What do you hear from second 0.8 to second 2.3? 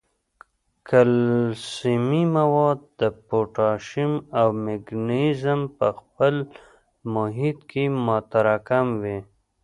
کلسیمي